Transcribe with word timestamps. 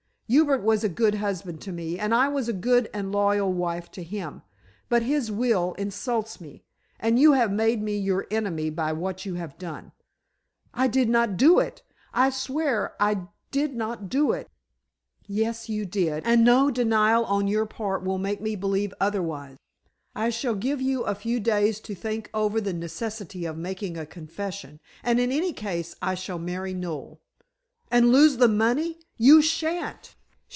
Hubert 0.33 0.63
was 0.63 0.81
a 0.81 0.87
good 0.87 1.15
husband 1.15 1.59
to 1.63 1.73
me, 1.73 1.99
and 1.99 2.15
I 2.15 2.29
was 2.29 2.47
a 2.47 2.53
good 2.53 2.89
and 2.93 3.11
loyal 3.11 3.51
wife 3.51 3.91
to 3.91 4.01
him; 4.01 4.43
but 4.87 5.03
his 5.03 5.29
will 5.29 5.73
insults 5.73 6.39
me, 6.39 6.63
and 7.01 7.19
you 7.19 7.33
have 7.33 7.51
made 7.51 7.81
me 7.83 7.97
your 7.97 8.25
enemy 8.31 8.69
by 8.69 8.93
what 8.93 9.25
you 9.25 9.33
have 9.33 9.57
done." 9.57 9.91
"I 10.73 10.87
did 10.87 11.09
not 11.09 11.35
do 11.35 11.59
it. 11.59 11.81
I 12.13 12.29
swear 12.29 12.95
I 12.97 13.27
did 13.51 13.75
not 13.75 14.07
do 14.07 14.31
it." 14.31 14.47
"Yes, 15.27 15.67
you 15.67 15.85
did; 15.85 16.23
and 16.25 16.45
no 16.45 16.71
denial 16.71 17.25
on 17.25 17.49
your 17.49 17.65
part 17.65 18.01
will 18.01 18.17
make 18.17 18.39
me 18.39 18.55
believe 18.55 18.93
otherwise. 19.01 19.57
I 20.15 20.29
shall 20.29 20.55
give 20.55 20.79
you 20.79 21.03
a 21.03 21.13
few 21.13 21.41
days 21.41 21.81
to 21.81 21.93
think 21.93 22.29
over 22.33 22.61
the 22.61 22.71
necessity 22.71 23.43
of 23.43 23.57
making 23.57 23.97
a 23.97 24.05
confession, 24.05 24.79
and 25.03 25.19
in 25.19 25.29
any 25.29 25.51
case 25.51 25.93
I 26.01 26.15
shall 26.15 26.39
marry 26.39 26.73
Noel." 26.73 27.19
"And 27.91 28.13
lose 28.13 28.37
the 28.37 28.47
money. 28.47 28.97
You 29.17 29.41
shan't!" 29.41 30.15